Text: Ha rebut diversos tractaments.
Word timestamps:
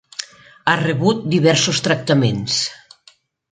Ha 0.65 0.73
rebut 0.79 1.21
diversos 1.35 1.83
tractaments. 1.89 2.59